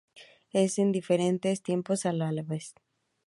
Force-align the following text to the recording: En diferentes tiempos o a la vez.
En 0.51 0.91
diferentes 0.91 1.61
tiempos 1.61 2.05
o 2.05 2.09
a 2.09 2.11
la 2.13 2.41
vez. 2.41 2.73